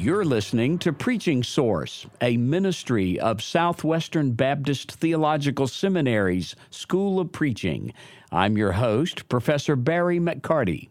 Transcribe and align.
You're 0.00 0.24
listening 0.24 0.78
to 0.78 0.94
Preaching 0.94 1.42
Source, 1.42 2.06
a 2.22 2.38
ministry 2.38 3.20
of 3.20 3.42
Southwestern 3.42 4.32
Baptist 4.32 4.92
Theological 4.92 5.66
Seminary's 5.66 6.56
School 6.70 7.20
of 7.20 7.32
Preaching. 7.32 7.92
I'm 8.32 8.56
your 8.56 8.72
host, 8.72 9.28
Professor 9.28 9.76
Barry 9.76 10.18
McCarty. 10.18 10.88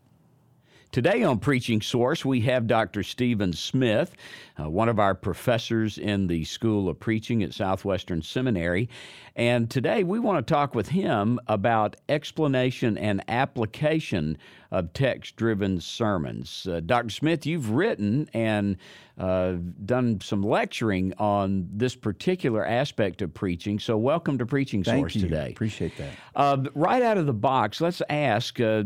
Today 0.91 1.23
on 1.23 1.39
Preaching 1.39 1.81
Source, 1.81 2.23
we 2.23 2.41
have 2.41 2.67
Dr. 2.67 3.01
Stephen 3.01 3.51
Smith, 3.53 4.15
uh, 4.59 4.69
one 4.69 4.89
of 4.89 4.99
our 4.99 5.15
professors 5.15 5.97
in 5.97 6.27
the 6.27 6.43
School 6.43 6.87
of 6.87 6.99
Preaching 6.99 7.41
at 7.41 7.53
Southwestern 7.53 8.21
Seminary. 8.21 8.89
And 9.35 9.71
today 9.71 10.03
we 10.03 10.19
want 10.19 10.45
to 10.45 10.53
talk 10.53 10.75
with 10.75 10.89
him 10.89 11.39
about 11.47 11.95
explanation 12.09 12.97
and 12.97 13.23
application 13.27 14.37
of 14.71 14.93
text 14.93 15.35
driven 15.35 15.81
sermons. 15.81 16.67
Uh, 16.69 16.79
Dr. 16.79 17.09
Smith, 17.09 17.45
you've 17.45 17.71
written 17.71 18.29
and 18.33 18.77
uh, 19.17 19.55
done 19.85 20.21
some 20.21 20.43
lecturing 20.43 21.13
on 21.17 21.67
this 21.71 21.95
particular 21.95 22.65
aspect 22.65 23.21
of 23.21 23.33
preaching. 23.33 23.79
So, 23.79 23.97
welcome 23.97 24.37
to 24.37 24.45
Preaching 24.45 24.83
Thank 24.83 25.01
Source 25.01 25.15
you. 25.15 25.21
today. 25.21 25.51
Appreciate 25.51 25.97
that. 25.97 26.11
Uh, 26.35 26.57
right 26.75 27.01
out 27.01 27.17
of 27.17 27.25
the 27.25 27.33
box, 27.33 27.81
let's 27.81 28.01
ask: 28.09 28.59
uh, 28.59 28.83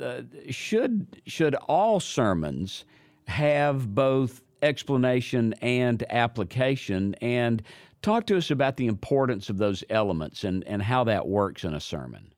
uh, 0.00 0.22
Should 0.50 1.22
should 1.26 1.54
all 1.54 1.98
sermons 1.98 2.84
have 3.26 3.94
both 3.94 4.42
explanation 4.62 5.54
and 5.62 6.04
application? 6.10 7.14
And 7.20 7.62
talk 8.02 8.26
to 8.26 8.36
us 8.36 8.50
about 8.50 8.76
the 8.76 8.86
importance 8.86 9.48
of 9.48 9.58
those 9.58 9.82
elements 9.88 10.44
and, 10.44 10.62
and 10.64 10.82
how 10.82 11.04
that 11.04 11.26
works 11.26 11.64
in 11.64 11.74
a 11.74 11.80
sermon. 11.80 12.31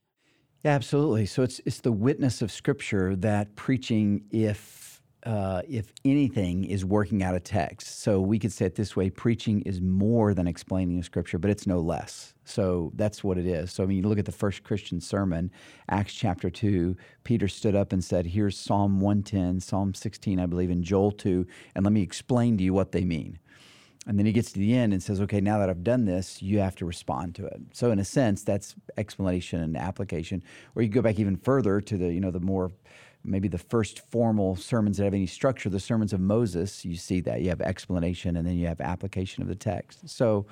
Yeah, 0.65 0.71
absolutely. 0.71 1.27
So 1.27 1.43
it's 1.43 1.61
it's 1.65 1.81
the 1.81 1.91
witness 1.91 2.41
of 2.41 2.51
Scripture 2.51 3.15
that 3.17 3.55
preaching, 3.55 4.23
if 4.31 4.99
uh, 5.23 5.61
if 5.69 5.93
anything, 6.03 6.65
is 6.65 6.83
working 6.83 7.21
out 7.21 7.35
a 7.35 7.39
text. 7.39 8.01
So 8.01 8.19
we 8.19 8.39
could 8.39 8.51
say 8.51 8.65
it 8.65 8.73
this 8.73 8.95
way: 8.95 9.11
preaching 9.11 9.61
is 9.61 9.79
more 9.79 10.33
than 10.33 10.47
explaining 10.47 10.97
a 10.97 11.03
Scripture, 11.03 11.37
but 11.37 11.51
it's 11.51 11.67
no 11.67 11.81
less. 11.81 12.33
So 12.45 12.91
that's 12.95 13.23
what 13.23 13.37
it 13.37 13.45
is. 13.45 13.71
So 13.73 13.83
I 13.83 13.85
mean, 13.85 13.99
you 13.99 14.09
look 14.09 14.17
at 14.17 14.25
the 14.25 14.31
first 14.31 14.63
Christian 14.63 14.99
sermon, 14.99 15.51
Acts 15.87 16.15
chapter 16.15 16.49
two. 16.49 16.95
Peter 17.23 17.47
stood 17.47 17.75
up 17.75 17.93
and 17.93 18.03
said, 18.03 18.25
"Here's 18.25 18.57
Psalm 18.57 18.99
110, 18.99 19.59
Psalm 19.59 19.93
16, 19.93 20.39
I 20.39 20.47
believe, 20.47 20.71
and 20.71 20.83
Joel 20.83 21.11
2, 21.11 21.45
and 21.75 21.85
let 21.85 21.93
me 21.93 22.01
explain 22.01 22.57
to 22.57 22.63
you 22.63 22.73
what 22.73 22.91
they 22.91 23.05
mean." 23.05 23.37
And 24.07 24.19
then 24.19 24.25
he 24.25 24.31
gets 24.31 24.51
to 24.51 24.59
the 24.59 24.73
end 24.75 24.93
and 24.93 25.01
says, 25.01 25.19
okay, 25.21 25.41
now 25.41 25.57
that 25.57 25.69
I've 25.69 25.83
done 25.83 26.05
this, 26.05 26.41
you 26.41 26.59
have 26.59 26.75
to 26.75 26.85
respond 26.85 27.33
to 27.35 27.45
it. 27.45 27.59
So 27.73 27.91
in 27.91 27.99
a 27.99 28.05
sense, 28.05 28.43
that's 28.43 28.75
explanation 28.97 29.61
and 29.61 29.75
application. 29.75 30.43
Or 30.75 30.83
you 30.83 30.89
go 30.89 31.01
back 31.01 31.17
even 31.19 31.37
further 31.37 31.81
to 31.81 31.97
the, 31.97 32.13
you 32.13 32.19
know, 32.19 32.31
the 32.31 32.39
more 32.39 32.71
maybe 33.23 33.47
the 33.47 33.57
first 33.57 34.07
formal 34.11 34.55
sermons 34.55 34.97
that 34.97 35.05
have 35.05 35.13
any 35.15 35.25
structure, 35.25 35.69
the 35.69 35.79
sermons 35.79 36.13
of 36.13 36.19
Moses, 36.19 36.85
you 36.85 36.95
see 36.95 37.19
that. 37.21 37.41
You 37.41 37.49
have 37.49 37.61
explanation 37.61 38.37
and 38.37 38.45
then 38.45 38.55
you 38.55 38.67
have 38.67 38.79
application 38.79 39.41
of 39.41 39.49
the 39.49 39.55
text. 39.55 40.07
So 40.07 40.45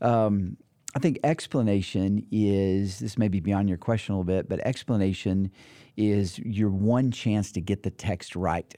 um, 0.00 0.56
I 0.96 0.98
think 0.98 1.18
explanation 1.24 2.26
is, 2.30 2.98
this 3.00 3.18
may 3.18 3.28
be 3.28 3.40
beyond 3.40 3.68
your 3.68 3.76
question 3.76 4.14
a 4.14 4.18
little 4.18 4.24
bit, 4.24 4.48
but 4.48 4.60
explanation 4.60 5.50
is 5.96 6.38
your 6.38 6.70
one 6.70 7.10
chance 7.10 7.52
to 7.52 7.60
get 7.60 7.82
the 7.82 7.90
text 7.90 8.34
right. 8.34 8.74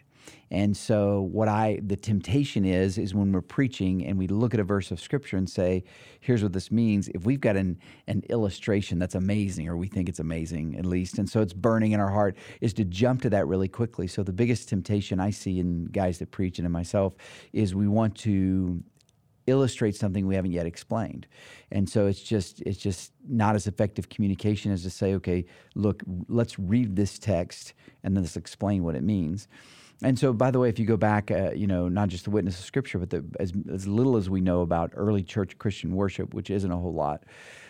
And 0.51 0.77
so 0.77 1.23
what 1.23 1.49
I 1.49 1.81
the 1.83 1.97
temptation 1.97 2.65
is 2.65 2.99
is 2.99 3.15
when 3.15 3.33
we're 3.33 3.41
preaching 3.41 4.05
and 4.07 4.17
we 4.17 4.27
look 4.29 4.55
at 4.55 4.61
a 4.61 4.65
verse 4.65 4.91
of 4.91 5.01
scripture 5.01 5.37
and 5.37 5.49
say, 5.49 5.85
here's 6.21 6.43
what 6.43 6.53
this 6.53 6.71
means. 6.71 7.09
If 7.09 7.25
we've 7.25 7.41
got 7.41 7.57
an 7.57 7.79
an 8.07 8.23
illustration 8.31 8.99
that's 8.99 9.15
amazing 9.15 9.69
or 9.69 9.77
we 9.77 9.89
think 9.89 10.09
it's 10.09 10.21
amazing 10.21 10.77
at 10.77 10.87
least 10.87 11.19
and 11.19 11.29
so 11.29 11.41
it's 11.41 11.53
burning 11.53 11.93
in 11.93 12.01
our 12.01 12.11
heart 12.11 12.37
is 12.61 12.73
to 12.75 12.85
jump 12.85 13.23
to 13.23 13.31
that 13.31 13.47
really 13.47 13.69
quickly. 13.69 14.07
So 14.07 14.23
the 14.23 14.33
biggest 14.33 14.69
temptation 14.69 15.21
I 15.21 15.31
see 15.31 15.59
in 15.59 15.87
guys 15.87 16.19
that 16.19 16.31
preach 16.31 16.59
and 16.59 16.67
in 16.67 16.73
myself 16.73 17.15
is 17.53 17.75
we 17.75 17.89
want 17.89 18.17
to 18.19 18.83
illustrate 19.47 19.95
something 19.95 20.27
we 20.27 20.35
haven't 20.35 20.53
yet 20.53 20.67
explained. 20.67 21.27
And 21.71 21.89
so 21.89 22.07
it's 22.07 22.23
just 22.23 22.61
it's 22.63 22.79
just 22.79 23.13
not 23.29 23.55
as 23.55 23.67
effective 23.67 24.09
communication 24.09 24.73
as 24.73 24.83
to 24.83 24.91
say, 24.91 25.15
okay, 25.15 25.47
look, 25.75 26.03
let's 26.29 26.59
read 26.59 26.97
this 26.97 27.19
text 27.19 27.75
and 28.03 28.17
then 28.17 28.23
let's 28.23 28.37
explain 28.37 28.83
what 28.83 28.95
it 28.95 29.03
means. 29.03 29.49
And 30.03 30.19
so, 30.19 30.33
by 30.33 30.51
the 30.51 30.59
way, 30.59 30.69
if 30.69 30.79
you 30.79 30.85
go 30.85 30.99
back, 30.99 31.31
uh, 31.31 31.53
you 31.53 31.67
know, 31.67 31.89
not 31.89 32.09
just 32.09 32.25
the 32.25 32.31
witness 32.31 32.59
of 32.59 32.67
Scripture, 32.67 32.99
but 32.99 33.11
the, 33.11 33.25
as, 33.41 33.53
as 33.73 33.89
little 33.89 34.17
as 34.17 34.29
we 34.29 34.43
know 34.43 34.61
about 34.61 34.93
early 34.95 35.23
church 35.23 35.57
Christian 35.59 35.95
worship, 35.95 36.35
which 36.35 36.51
isn't 36.51 36.71
a 36.71 36.77
whole 36.77 36.93
lot, 36.93 37.25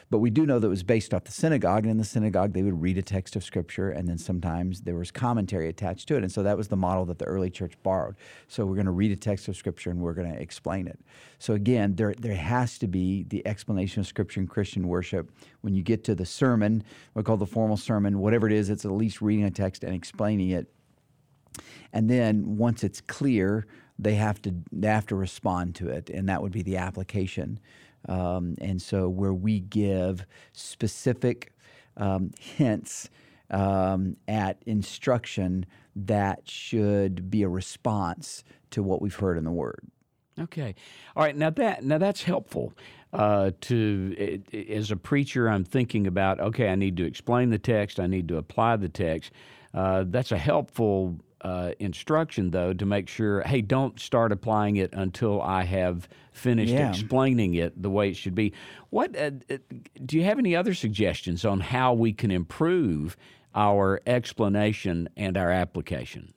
but 0.09 0.19
we 0.19 0.31
do 0.31 0.47
know 0.47 0.59
that 0.59 0.67
it 0.67 0.71
was 0.71 0.85
based 0.85 1.13
off 1.13 1.25
the 1.25 1.33
synagogue. 1.33 1.85
And 1.85 1.91
in 1.91 1.99
the 1.99 2.05
synagogue, 2.05 2.53
they 2.53 2.63
would 2.63 2.81
read 2.81 2.97
a 2.99 3.03
text 3.03 3.35
of 3.35 3.43
Scripture, 3.43 3.91
and 3.91 4.09
then 4.09 4.19
sometimes 4.19 4.83
there 4.83 4.95
was 4.95 5.11
commentary 5.11 5.69
attached 5.69 6.07
to 6.09 6.17
it. 6.17 6.23
And 6.23 6.31
so 6.31 6.43
that 6.43 6.57
was 6.57 6.69
the 6.69 6.77
model 6.77 7.05
that 7.07 7.19
the 7.19 7.25
early 7.25 7.51
church 7.51 7.75
borrowed. 7.83 8.17
So 8.49 8.65
we're 8.65 8.75
going 8.77 8.87
to 8.87 8.93
read 8.93 9.11
a 9.11 9.17
text 9.17 9.49
of 9.49 9.57
Scripture 9.57 9.91
and 9.91 10.01
we're 10.01 10.15
going 10.15 10.33
to 10.33 10.41
explain 10.41 10.87
it. 10.87 10.99
So 11.39 11.55
again, 11.55 11.97
there, 11.97 12.15
there 12.15 12.37
has 12.37 12.79
to 12.79 12.87
be 12.87 13.25
the 13.25 13.45
explanation 13.47 14.01
of 14.01 14.07
Scripture 14.07 14.41
in 14.41 14.47
Christian 14.47 14.87
worship. 14.87 15.31
When 15.63 15.75
you 15.75 15.83
get 15.83 16.05
to 16.05 16.15
the 16.15 16.27
sermon, 16.27 16.85
we 17.15 17.23
call 17.23 17.37
the 17.37 17.47
formal 17.47 17.77
sermon, 17.77 18.21
whatever 18.21 18.47
it 18.47 18.53
is, 18.53 18.71
it's 18.71 18.85
at 18.85 18.93
least 18.93 19.21
reading 19.21 19.45
a 19.45 19.51
text 19.51 19.83
and 19.83 19.95
explaining 19.95 20.51
it 20.51 20.69
and 21.93 22.11
then 22.11 22.57
once 22.57 22.85
it's 22.85 23.01
clear, 23.01 23.67
they 23.99 24.15
have 24.15 24.41
to 24.43 24.55
they 24.73 24.89
have 24.89 25.07
to 25.07 25.17
respond 25.17 25.75
to 25.77 25.89
it, 25.89 26.11
and 26.11 26.29
that 26.29 26.43
would 26.43 26.53
be 26.53 26.63
the 26.63 26.77
application. 26.77 27.59
Um, 28.09 28.55
and 28.61 28.81
so 28.81 29.09
where 29.09 29.35
we 29.35 29.61
give 29.61 30.27
specific 30.53 31.53
um, 31.97 32.31
hints 32.39 33.11
um, 33.51 34.17
at 34.29 34.63
instruction 34.67 35.67
that 35.97 36.49
should 36.49 37.31
be 37.31 37.43
a 37.43 37.49
response 37.49 38.45
to 38.71 38.83
what 38.83 39.01
we've 39.01 39.15
heard 39.15 39.39
in 39.39 39.45
the 39.45 39.51
Word. 39.51 39.81
Okay, 40.39 40.75
all 41.17 41.25
right. 41.25 41.35
Now 41.35 41.51
that 41.51 41.83
now 41.83 41.99
that's 41.99 42.23
helpful. 42.23 42.75
Uh, 43.13 43.53
to 43.63 44.43
as 44.69 44.91
a 44.91 44.97
preacher, 44.97 45.49
I'm 45.49 45.65
thinking 45.65 46.07
about 46.07 46.39
okay, 46.41 46.69
I 46.69 46.75
need 46.75 46.99
to 46.99 47.05
explain 47.05 47.49
the 47.49 47.59
text. 47.59 47.99
I 47.99 48.07
need 48.07 48.29
to 48.29 48.37
apply 48.37 48.77
the 48.77 48.91
text. 48.91 49.33
Uh, 49.73 50.05
that's 50.07 50.33
a 50.33 50.39
helpful 50.39 51.19
uh, 51.43 51.73
instruction, 51.79 52.51
though, 52.51 52.73
to 52.73 52.87
make 52.87 53.09
sure, 53.09 53.43
hey, 53.43 53.61
don't 53.61 53.99
start 54.01 54.33
applying 54.33 54.77
it 54.77 54.93
until 54.93 55.43
I 55.43 55.65
have 55.65 56.09
finished 56.33 56.73
yeah. 56.73 56.91
explaining 56.91 57.55
it 57.55 57.81
the 57.81 57.91
way 57.91 58.11
it 58.11 58.17
should 58.17 58.35
be. 58.35 58.53
What 58.91 59.17
uh, 59.17 59.31
uh, 59.51 59.59
do 60.05 60.17
you 60.17 60.25
have 60.25 60.39
any 60.39 60.57
other 60.57 60.75
suggestions 60.75 61.45
on 61.45 61.61
how 61.61 61.95
we 61.95 62.13
can 62.13 62.31
improve 62.31 63.17
our 63.55 64.01
explanation 64.07 65.09
and 65.17 65.37
our 65.37 65.51
application? 65.51 66.35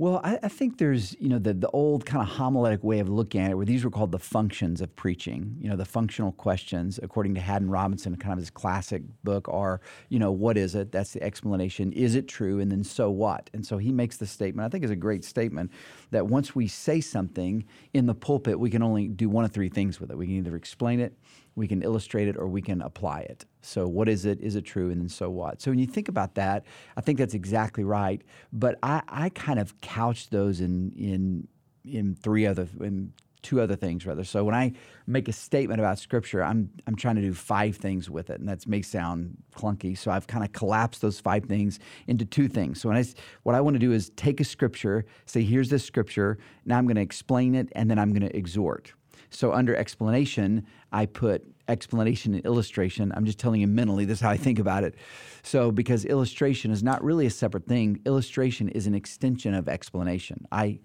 Well, 0.00 0.22
I, 0.24 0.38
I, 0.42 0.48
think 0.48 0.78
there's, 0.78 1.14
you 1.20 1.28
know, 1.28 1.38
the, 1.38 1.52
the 1.52 1.68
old 1.72 2.06
kind 2.06 2.26
of 2.26 2.34
homiletic 2.34 2.82
way 2.82 3.00
of 3.00 3.10
looking 3.10 3.42
at 3.42 3.50
it, 3.50 3.54
where 3.54 3.66
these 3.66 3.84
were 3.84 3.90
called 3.90 4.12
the 4.12 4.18
functions 4.18 4.80
of 4.80 4.96
preaching. 4.96 5.58
You 5.60 5.68
know, 5.68 5.76
the 5.76 5.84
functional 5.84 6.32
questions, 6.32 6.98
according 7.02 7.34
to 7.34 7.40
Haddon 7.42 7.68
Robinson, 7.68 8.16
kind 8.16 8.32
of 8.32 8.38
his 8.38 8.48
classic 8.48 9.02
book, 9.24 9.46
are, 9.50 9.82
you 10.08 10.18
know, 10.18 10.32
what 10.32 10.56
is 10.56 10.74
it? 10.74 10.90
That's 10.90 11.12
the 11.12 11.22
explanation. 11.22 11.92
Is 11.92 12.14
it 12.14 12.28
true? 12.28 12.60
And 12.60 12.72
then 12.72 12.82
so 12.82 13.10
what? 13.10 13.50
And 13.52 13.66
so 13.66 13.76
he 13.76 13.92
makes 13.92 14.16
the 14.16 14.24
statement, 14.24 14.64
I 14.64 14.70
think 14.70 14.84
is 14.84 14.90
a 14.90 14.96
great 14.96 15.22
statement, 15.22 15.70
that 16.12 16.26
once 16.26 16.54
we 16.54 16.66
say 16.66 17.02
something 17.02 17.66
in 17.92 18.06
the 18.06 18.14
pulpit, 18.14 18.58
we 18.58 18.70
can 18.70 18.82
only 18.82 19.06
do 19.06 19.28
one 19.28 19.44
of 19.44 19.52
three 19.52 19.68
things 19.68 20.00
with 20.00 20.10
it. 20.10 20.16
We 20.16 20.24
can 20.24 20.36
either 20.36 20.56
explain 20.56 21.00
it, 21.00 21.12
we 21.60 21.68
can 21.68 21.82
illustrate 21.82 22.26
it, 22.26 22.36
or 22.38 22.48
we 22.48 22.62
can 22.62 22.80
apply 22.80 23.20
it. 23.20 23.44
So, 23.60 23.86
what 23.86 24.08
is 24.08 24.24
it? 24.24 24.40
Is 24.40 24.56
it 24.56 24.62
true? 24.62 24.90
And 24.90 25.00
then, 25.02 25.08
so 25.10 25.28
what? 25.28 25.60
So, 25.60 25.70
when 25.70 25.78
you 25.78 25.86
think 25.86 26.08
about 26.08 26.34
that, 26.36 26.64
I 26.96 27.02
think 27.02 27.18
that's 27.18 27.34
exactly 27.34 27.84
right. 27.84 28.22
But 28.50 28.78
I, 28.82 29.02
I 29.06 29.28
kind 29.28 29.58
of 29.58 29.78
couch 29.82 30.30
those 30.30 30.60
in 30.60 30.92
in 30.92 31.48
in 31.84 32.14
three 32.14 32.46
other 32.46 32.66
in 32.80 33.12
two 33.42 33.60
other 33.60 33.76
things 33.76 34.06
rather. 34.06 34.24
So 34.24 34.44
when 34.44 34.54
I 34.54 34.72
make 35.06 35.28
a 35.28 35.32
statement 35.32 35.80
about 35.80 35.98
scripture, 35.98 36.42
I'm 36.42 36.70
I'm 36.86 36.96
trying 36.96 37.16
to 37.16 37.22
do 37.22 37.34
five 37.34 37.76
things 37.76 38.08
with 38.08 38.30
it, 38.30 38.40
and 38.40 38.48
that 38.48 38.66
may 38.66 38.80
sound 38.82 39.36
clunky. 39.54 39.96
So 39.96 40.10
I've 40.10 40.26
kind 40.26 40.44
of 40.44 40.52
collapsed 40.52 41.02
those 41.02 41.20
five 41.20 41.44
things 41.44 41.78
into 42.06 42.24
two 42.24 42.48
things. 42.48 42.80
So 42.80 42.88
when 42.88 42.98
I 42.98 43.04
what 43.42 43.54
I 43.54 43.60
want 43.60 43.74
to 43.74 43.78
do 43.78 43.92
is 43.92 44.10
take 44.16 44.40
a 44.40 44.44
scripture, 44.44 45.04
say 45.26 45.42
here's 45.42 45.68
this 45.68 45.84
scripture. 45.84 46.38
Now 46.64 46.78
I'm 46.78 46.86
going 46.86 46.96
to 46.96 47.02
explain 47.02 47.54
it, 47.54 47.68
and 47.72 47.90
then 47.90 47.98
I'm 47.98 48.12
going 48.12 48.28
to 48.28 48.34
exhort. 48.36 48.94
So 49.30 49.52
under 49.52 49.74
explanation, 49.76 50.66
I 50.92 51.06
put 51.06 51.46
explanation 51.70 52.34
and 52.34 52.44
illustration. 52.44 53.12
I'm 53.14 53.24
just 53.24 53.38
telling 53.38 53.60
you 53.60 53.66
mentally, 53.66 54.04
this 54.04 54.18
is 54.18 54.22
how 54.22 54.30
I 54.30 54.36
think 54.36 54.58
about 54.58 54.84
it. 54.84 54.96
So, 55.42 55.70
because 55.70 56.04
illustration 56.04 56.70
is 56.70 56.82
not 56.82 57.02
really 57.02 57.26
a 57.26 57.30
separate 57.30 57.66
thing, 57.66 58.00
illustration 58.04 58.68
is 58.68 58.86
an 58.86 58.94
extension 58.94 59.54
of 59.54 59.68
explanation. 59.68 60.46
I 60.52 60.80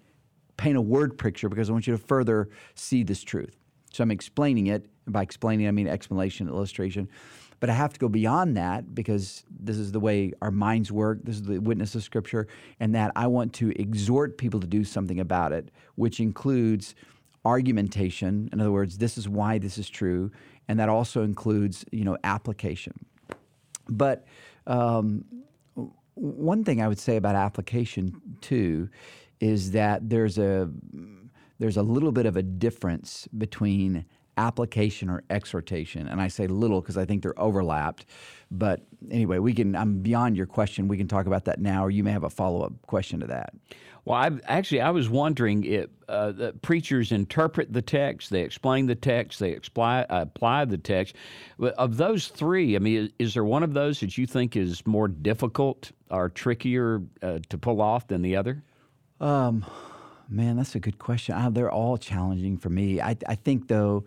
paint 0.58 0.78
a 0.78 0.82
word 0.82 1.18
picture 1.18 1.50
because 1.50 1.70
I 1.70 1.74
want 1.74 1.88
you 1.88 1.98
to 1.98 2.02
further 2.02 2.50
see 2.76 3.04
this 3.04 3.24
truth. 3.24 3.58
So, 3.92 4.04
I'm 4.04 4.12
explaining 4.12 4.68
it. 4.68 4.86
And 5.06 5.14
by 5.14 5.24
explaining, 5.24 5.68
I 5.68 5.72
mean 5.72 5.88
explanation, 5.88 6.48
illustration. 6.48 7.10
But 7.60 7.70
I 7.70 7.74
have 7.74 7.94
to 7.94 8.00
go 8.00 8.10
beyond 8.10 8.58
that 8.58 8.94
because 8.94 9.44
this 9.50 9.78
is 9.78 9.92
the 9.92 10.00
way 10.00 10.34
our 10.42 10.52
minds 10.52 10.92
work. 10.92 11.20
This 11.24 11.38
is 11.38 11.44
the 11.44 11.60
witness 11.60 11.96
of 11.96 12.04
Scripture, 12.04 12.48
and 12.80 12.94
that 12.96 13.12
I 13.16 13.28
want 13.28 13.54
to 13.54 13.72
exhort 13.82 14.38
people 14.38 14.60
to 14.60 14.68
do 14.68 14.84
something 14.84 15.20
about 15.20 15.52
it, 15.52 15.72
which 15.96 16.20
includes 16.20 16.96
argumentation. 17.46 18.50
In 18.52 18.60
other 18.60 18.72
words, 18.72 18.98
this 18.98 19.18
is 19.18 19.30
why 19.30 19.58
this 19.58 19.78
is 19.78 19.88
true, 19.88 20.32
and 20.68 20.80
that 20.80 20.90
also 20.90 21.24
includes 21.24 21.86
you 21.92 22.04
know 22.04 22.18
application. 22.24 22.94
But 23.88 24.26
um, 24.68 25.26
one 26.16 26.64
thing 26.64 26.82
I 26.82 26.88
would 26.88 27.00
say 27.00 27.18
about 27.18 27.36
application 27.36 28.20
too 28.42 28.90
is 29.40 29.72
that 29.72 30.10
there's 30.10 30.38
a 30.38 30.70
there's 31.60 31.78
a 31.78 31.84
little 31.84 32.12
bit 32.12 32.26
of 32.26 32.36
a 32.36 32.44
difference 32.44 33.28
between 33.38 34.06
application 34.38 35.10
or 35.10 35.24
exhortation. 35.30 36.08
And 36.08 36.22
I 36.22 36.28
say 36.28 36.48
little 36.48 36.82
because 36.82 36.98
I 36.98 37.06
think 37.06 37.22
they're 37.22 37.40
overlapped. 37.40 38.06
But 38.52 38.82
anyway, 39.10 39.40
we 39.40 39.54
can. 39.54 39.76
I'm 39.76 40.00
beyond 40.00 40.38
your 40.38 40.46
question. 40.46 40.88
We 40.88 40.98
can 40.98 41.08
talk 41.08 41.26
about 41.26 41.46
that 41.46 41.60
now, 41.60 41.86
or 41.86 41.90
you 41.90 42.04
may 42.04 42.12
have 42.12 42.24
a 42.24 42.30
follow 42.30 42.62
up 42.62 42.74
question 42.84 43.20
to 43.22 43.28
that. 43.28 43.54
Well, 44.06 44.18
I 44.20 44.30
actually 44.46 44.82
I 44.82 44.92
was 44.92 45.10
wondering 45.10 45.64
if 45.64 45.90
uh, 46.08 46.32
the 46.32 46.54
preachers 46.62 47.12
interpret 47.12 47.74
the 47.74 47.82
text, 47.82 48.30
they 48.30 48.42
explain 48.42 48.86
the 48.86 48.94
text, 48.94 49.40
they 49.40 49.56
apply 49.56 50.06
apply 50.10 50.66
the 50.66 50.78
text. 50.78 51.16
Of 51.60 51.98
those 51.98 52.28
three, 52.28 52.76
I 52.76 52.80
mean, 52.80 53.06
is, 53.06 53.10
is, 53.18 53.34
there 53.34 53.44
one 53.44 53.64
of 53.64 53.74
those 53.74 54.00
that 54.02 54.16
you 54.16 54.28
think 54.28 54.56
is 54.56 54.86
more 54.86 55.08
difficult 55.08 55.92
or 56.12 56.30
trickier 56.30 57.02
uh, 57.24 57.40
to 57.50 57.58
pull 57.58 57.82
off 57.82 58.08
than 58.08 58.22
the 58.22 58.36
other? 58.36 58.64
Um, 59.20 59.66
man, 60.30 60.58
that's 60.58 60.76
a 60.76 60.80
good 60.80 61.00
question. 61.00 61.34
Uh, 61.34 61.50
they're 61.50 61.72
all 61.72 61.98
challenging 61.98 62.58
for 62.58 62.70
me. 62.70 63.02
I, 63.02 63.18
I 63.28 63.34
think 63.34 63.68
though, 63.68 64.06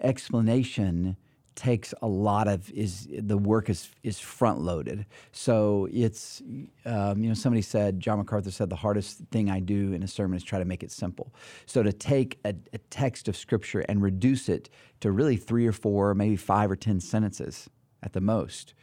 explanation 0.00 1.16
takes 1.54 1.94
a 2.02 2.06
lot 2.06 2.48
of 2.48 2.70
is 2.72 3.08
the 3.16 3.38
work 3.38 3.70
is 3.70 3.90
is 4.02 4.18
front 4.18 4.60
loaded. 4.60 5.06
So 5.32 5.88
it's 5.92 6.42
um, 6.84 7.22
you 7.22 7.28
know 7.28 7.34
somebody 7.34 7.62
said 7.62 8.00
John 8.00 8.18
MacArthur 8.18 8.50
said 8.50 8.70
the 8.70 8.76
hardest 8.76 9.18
thing 9.30 9.50
I 9.50 9.60
do 9.60 9.92
in 9.92 10.02
a 10.02 10.08
sermon 10.08 10.36
is 10.36 10.42
try 10.42 10.58
to 10.58 10.64
make 10.64 10.82
it 10.82 10.90
simple. 10.90 11.32
So 11.66 11.82
to 11.82 11.92
take 11.92 12.38
a, 12.44 12.54
a 12.72 12.78
text 12.90 13.28
of 13.28 13.36
scripture 13.36 13.80
and 13.80 14.02
reduce 14.02 14.48
it 14.48 14.68
to 15.00 15.12
really 15.12 15.36
three 15.36 15.66
or 15.66 15.72
four, 15.72 16.14
maybe 16.14 16.36
five 16.36 16.70
or 16.70 16.76
ten 16.76 17.00
sentences 17.00 17.68
at 18.02 18.12
the 18.12 18.20
most. 18.20 18.74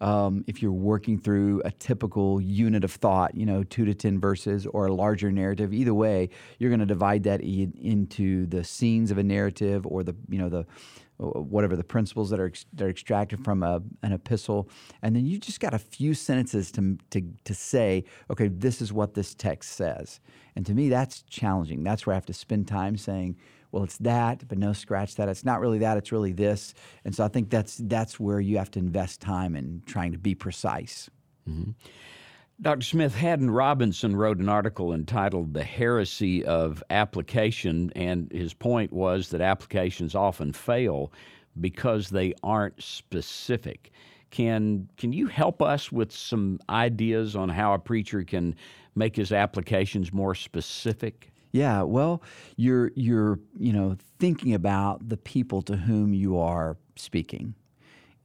Um, 0.00 0.44
if 0.46 0.62
you're 0.62 0.72
working 0.72 1.18
through 1.18 1.60
a 1.64 1.70
typical 1.70 2.40
unit 2.40 2.84
of 2.84 2.92
thought, 2.92 3.34
you 3.34 3.44
know, 3.44 3.62
two 3.64 3.84
to 3.84 3.94
10 3.94 4.18
verses 4.18 4.66
or 4.66 4.86
a 4.86 4.92
larger 4.94 5.30
narrative, 5.30 5.74
either 5.74 5.92
way, 5.92 6.30
you're 6.58 6.70
going 6.70 6.80
to 6.80 6.86
divide 6.86 7.24
that 7.24 7.42
into 7.42 8.46
the 8.46 8.64
scenes 8.64 9.10
of 9.10 9.18
a 9.18 9.22
narrative 9.22 9.86
or 9.86 10.02
the, 10.02 10.16
you 10.28 10.38
know, 10.38 10.48
the, 10.48 10.66
whatever 11.20 11.76
the 11.76 11.84
principles 11.84 12.30
that 12.30 12.40
are 12.40 12.52
that 12.72 12.86
are 12.86 12.88
extracted 12.88 13.44
from 13.44 13.62
a, 13.62 13.82
an 14.02 14.12
epistle, 14.12 14.70
and 15.02 15.14
then 15.14 15.26
you 15.26 15.38
just 15.38 15.60
got 15.60 15.74
a 15.74 15.78
few 15.78 16.14
sentences 16.14 16.72
to, 16.72 16.96
to 17.10 17.22
to 17.44 17.54
say, 17.54 18.04
okay, 18.30 18.48
this 18.48 18.80
is 18.80 18.92
what 18.92 19.14
this 19.14 19.34
text 19.34 19.72
says. 19.72 20.20
And 20.56 20.64
to 20.66 20.74
me, 20.74 20.88
that's 20.88 21.22
challenging. 21.22 21.84
That's 21.84 22.06
where 22.06 22.14
I 22.14 22.16
have 22.16 22.26
to 22.26 22.32
spend 22.32 22.66
time 22.68 22.96
saying, 22.96 23.36
well, 23.72 23.84
it's 23.84 23.98
that, 23.98 24.46
but 24.48 24.58
no, 24.58 24.72
scratch 24.72 25.14
that. 25.16 25.28
It's 25.28 25.44
not 25.44 25.60
really 25.60 25.78
that. 25.78 25.96
It's 25.96 26.12
really 26.12 26.32
this. 26.32 26.74
And 27.04 27.14
so 27.14 27.24
I 27.24 27.28
think 27.28 27.50
that's 27.50 27.80
that's 27.84 28.18
where 28.18 28.40
you 28.40 28.58
have 28.58 28.70
to 28.72 28.78
invest 28.78 29.20
time 29.20 29.54
in 29.54 29.82
trying 29.86 30.12
to 30.12 30.18
be 30.18 30.34
precise. 30.34 31.08
Mm-hmm. 31.48 31.70
Dr. 32.62 32.82
Smith, 32.82 33.14
Haddon 33.14 33.50
Robinson 33.50 34.14
wrote 34.14 34.38
an 34.38 34.50
article 34.50 34.92
entitled 34.92 35.54
The 35.54 35.64
Heresy 35.64 36.44
of 36.44 36.82
Application, 36.90 37.90
and 37.96 38.30
his 38.30 38.52
point 38.52 38.92
was 38.92 39.30
that 39.30 39.40
applications 39.40 40.14
often 40.14 40.52
fail 40.52 41.10
because 41.58 42.10
they 42.10 42.34
aren't 42.42 42.82
specific. 42.82 43.92
Can, 44.30 44.90
can 44.98 45.14
you 45.14 45.26
help 45.26 45.62
us 45.62 45.90
with 45.90 46.12
some 46.12 46.60
ideas 46.68 47.34
on 47.34 47.48
how 47.48 47.72
a 47.72 47.78
preacher 47.78 48.22
can 48.24 48.54
make 48.94 49.16
his 49.16 49.32
applications 49.32 50.12
more 50.12 50.34
specific? 50.34 51.29
Yeah, 51.52 51.82
well, 51.82 52.22
you're 52.56 52.92
you're 52.94 53.40
you 53.58 53.72
know 53.72 53.96
thinking 54.18 54.54
about 54.54 55.08
the 55.08 55.16
people 55.16 55.62
to 55.62 55.76
whom 55.76 56.14
you 56.14 56.38
are 56.38 56.76
speaking. 56.96 57.54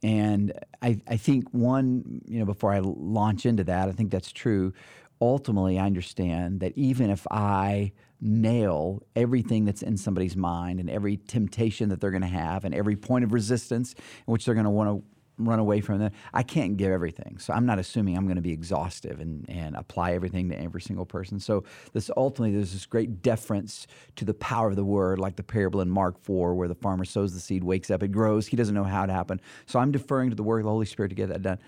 And 0.02 0.52
I, 0.82 1.00
I 1.08 1.16
think 1.16 1.48
one, 1.52 2.20
you 2.26 2.38
know, 2.38 2.44
before 2.44 2.72
I 2.72 2.80
launch 2.80 3.46
into 3.46 3.64
that, 3.64 3.88
I 3.88 3.92
think 3.92 4.10
that's 4.10 4.30
true. 4.30 4.72
Ultimately, 5.20 5.78
I 5.78 5.86
understand 5.86 6.60
that 6.60 6.74
even 6.76 7.10
if 7.10 7.26
I 7.30 7.92
nail 8.20 9.02
everything 9.16 9.64
that's 9.64 9.82
in 9.82 9.96
somebody's 9.96 10.36
mind 10.36 10.80
and 10.80 10.90
every 10.90 11.16
temptation 11.16 11.88
that 11.88 12.00
they're 12.00 12.10
going 12.10 12.22
to 12.22 12.28
have 12.28 12.64
and 12.64 12.74
every 12.74 12.96
point 12.96 13.24
of 13.24 13.32
resistance 13.32 13.94
in 13.94 14.32
which 14.32 14.44
they're 14.44 14.54
going 14.54 14.64
to 14.64 14.70
want 14.70 14.90
to 14.90 15.15
run 15.38 15.58
away 15.58 15.80
from 15.80 15.98
that. 15.98 16.12
I 16.32 16.42
can't 16.42 16.76
give 16.76 16.90
everything. 16.90 17.38
So 17.38 17.52
I'm 17.52 17.66
not 17.66 17.78
assuming 17.78 18.16
I'm 18.16 18.24
going 18.26 18.36
to 18.36 18.42
be 18.42 18.52
exhaustive 18.52 19.20
and, 19.20 19.48
and 19.48 19.76
apply 19.76 20.12
everything 20.12 20.48
to 20.50 20.60
every 20.60 20.80
single 20.80 21.06
person. 21.06 21.38
So 21.40 21.64
this 21.92 22.10
ultimately 22.16 22.54
there's 22.54 22.72
this 22.72 22.86
great 22.86 23.22
deference 23.22 23.86
to 24.16 24.24
the 24.24 24.34
power 24.34 24.70
of 24.70 24.76
the 24.76 24.84
word, 24.84 25.18
like 25.18 25.36
the 25.36 25.42
parable 25.42 25.80
in 25.80 25.90
Mark 25.90 26.22
4 26.22 26.54
where 26.54 26.68
the 26.68 26.74
farmer 26.74 27.04
sows 27.04 27.34
the 27.34 27.40
seed, 27.40 27.64
wakes 27.64 27.90
up, 27.90 28.02
it 28.02 28.12
grows. 28.12 28.46
He 28.46 28.56
doesn't 28.56 28.74
know 28.74 28.84
how 28.84 29.04
it 29.04 29.10
happened. 29.10 29.42
So 29.66 29.78
I'm 29.78 29.92
deferring 29.92 30.30
to 30.30 30.36
the 30.36 30.42
word 30.42 30.58
of 30.58 30.64
the 30.64 30.70
Holy 30.70 30.86
Spirit 30.86 31.10
to 31.10 31.14
get 31.14 31.28
that 31.28 31.42
done. 31.42 31.58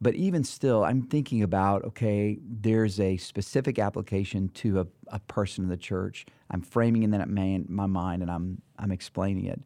But 0.00 0.14
even 0.14 0.44
still, 0.44 0.84
I'm 0.84 1.02
thinking 1.02 1.42
about 1.42 1.84
okay, 1.84 2.38
there's 2.42 3.00
a 3.00 3.16
specific 3.16 3.78
application 3.78 4.50
to 4.50 4.80
a, 4.80 4.86
a 5.08 5.20
person 5.20 5.64
in 5.64 5.70
the 5.70 5.76
church. 5.76 6.26
I'm 6.50 6.60
framing 6.60 7.02
in 7.02 7.12
that 7.12 7.28
man, 7.28 7.64
my 7.68 7.86
mind 7.86 8.22
and 8.22 8.30
I'm 8.30 8.60
I'm 8.78 8.92
explaining 8.92 9.46
it. 9.46 9.62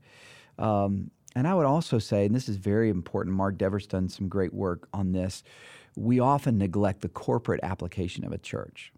Um, 0.59 1.11
and 1.37 1.47
I 1.47 1.55
would 1.55 1.67
also 1.67 1.99
say, 1.99 2.27
and 2.27 2.35
this 2.35 2.49
is 2.49 2.57
very 2.57 2.91
important, 2.91 3.37
Mark 3.37 3.57
Dever's 3.57 3.87
done 3.87 4.09
some 4.09 4.29
great 4.29 4.53
work 4.53 4.89
on 4.93 5.13
this. 5.13 5.43
We 5.97 6.21
often 6.21 6.59
neglect 6.59 7.03
the 7.03 7.09
corporate 7.09 7.61
application 7.63 8.25
of 8.25 8.33
a 8.33 8.39
church 8.39 8.93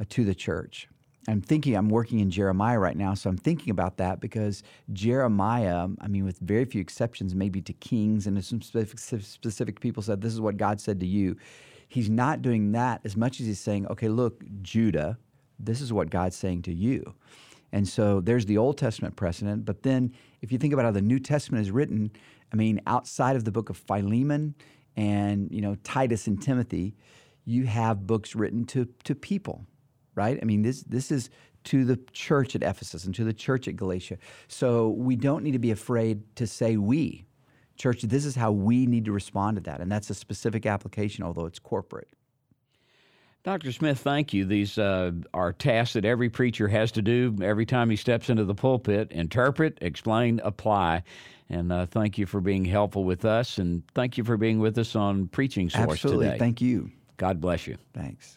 uh, 0.00 0.04
to 0.10 0.24
the 0.24 0.34
church. 0.34 0.88
I'm 1.28 1.40
thinking, 1.40 1.74
I'm 1.74 1.88
working 1.88 2.20
in 2.20 2.30
Jeremiah 2.30 2.78
right 2.78 2.96
now, 2.96 3.14
so 3.14 3.28
I'm 3.28 3.36
thinking 3.36 3.70
about 3.70 3.96
that 3.96 4.20
because 4.20 4.62
Jeremiah, 4.92 5.88
I 6.00 6.08
mean, 6.08 6.24
with 6.24 6.38
very 6.38 6.64
few 6.64 6.80
exceptions, 6.80 7.34
maybe 7.34 7.60
to 7.62 7.72
kings 7.72 8.26
and 8.26 8.36
to 8.36 8.42
some 8.42 8.62
specific, 8.62 9.24
specific 9.24 9.80
people 9.80 10.02
said, 10.02 10.20
This 10.20 10.32
is 10.32 10.40
what 10.40 10.56
God 10.56 10.80
said 10.80 11.00
to 11.00 11.06
you. 11.06 11.36
He's 11.88 12.08
not 12.08 12.42
doing 12.42 12.72
that 12.72 13.00
as 13.04 13.16
much 13.16 13.40
as 13.40 13.46
he's 13.46 13.58
saying, 13.58 13.86
Okay, 13.88 14.08
look, 14.08 14.44
Judah, 14.62 15.18
this 15.58 15.80
is 15.80 15.92
what 15.92 16.10
God's 16.10 16.36
saying 16.36 16.62
to 16.62 16.72
you. 16.72 17.14
And 17.72 17.86
so 17.86 18.20
there's 18.20 18.46
the 18.46 18.58
Old 18.58 18.78
Testament 18.78 19.16
precedent. 19.16 19.64
But 19.64 19.82
then 19.82 20.12
if 20.40 20.52
you 20.52 20.58
think 20.58 20.72
about 20.72 20.84
how 20.84 20.92
the 20.92 21.02
New 21.02 21.18
Testament 21.18 21.62
is 21.62 21.70
written, 21.70 22.10
I 22.52 22.56
mean, 22.56 22.80
outside 22.86 23.36
of 23.36 23.44
the 23.44 23.52
book 23.52 23.70
of 23.70 23.76
Philemon 23.76 24.54
and, 24.96 25.50
you 25.50 25.60
know, 25.60 25.76
Titus 25.84 26.26
and 26.26 26.40
Timothy, 26.40 26.94
you 27.44 27.64
have 27.66 28.06
books 28.06 28.34
written 28.34 28.64
to, 28.66 28.88
to 29.04 29.14
people, 29.14 29.66
right? 30.14 30.38
I 30.40 30.44
mean, 30.44 30.62
this, 30.62 30.82
this 30.82 31.10
is 31.10 31.30
to 31.64 31.84
the 31.84 31.98
church 32.12 32.54
at 32.54 32.62
Ephesus 32.62 33.04
and 33.04 33.14
to 33.14 33.24
the 33.24 33.32
church 33.32 33.66
at 33.68 33.76
Galatia. 33.76 34.18
So 34.48 34.90
we 34.90 35.16
don't 35.16 35.42
need 35.42 35.52
to 35.52 35.58
be 35.58 35.72
afraid 35.72 36.22
to 36.36 36.46
say 36.46 36.76
we. 36.76 37.26
Church, 37.76 38.02
this 38.02 38.24
is 38.24 38.36
how 38.36 38.52
we 38.52 38.86
need 38.86 39.04
to 39.04 39.12
respond 39.12 39.56
to 39.56 39.62
that. 39.64 39.80
And 39.80 39.90
that's 39.90 40.08
a 40.08 40.14
specific 40.14 40.64
application, 40.64 41.24
although 41.24 41.44
it's 41.46 41.58
corporate. 41.58 42.08
Dr. 43.46 43.70
Smith, 43.70 44.00
thank 44.00 44.34
you. 44.34 44.44
These 44.44 44.76
uh, 44.76 45.12
are 45.32 45.52
tasks 45.52 45.92
that 45.92 46.04
every 46.04 46.28
preacher 46.28 46.66
has 46.66 46.90
to 46.90 47.00
do 47.00 47.36
every 47.40 47.64
time 47.64 47.88
he 47.88 47.94
steps 47.94 48.28
into 48.28 48.44
the 48.44 48.56
pulpit 48.56 49.12
interpret, 49.12 49.78
explain, 49.80 50.40
apply. 50.42 51.04
And 51.48 51.70
uh, 51.70 51.86
thank 51.86 52.18
you 52.18 52.26
for 52.26 52.40
being 52.40 52.64
helpful 52.64 53.04
with 53.04 53.24
us. 53.24 53.58
And 53.58 53.84
thank 53.94 54.18
you 54.18 54.24
for 54.24 54.36
being 54.36 54.58
with 54.58 54.76
us 54.78 54.96
on 54.96 55.28
Preaching 55.28 55.70
Source 55.70 55.92
Absolutely. 55.92 56.26
today. 56.26 56.38
Thank 56.40 56.60
you. 56.60 56.90
God 57.18 57.40
bless 57.40 57.68
you. 57.68 57.76
Thanks. 57.94 58.36